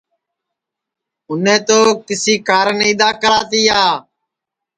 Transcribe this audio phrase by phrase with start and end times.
[1.29, 3.81] اُنے تو کسی کارن اِدؔا کرا تیا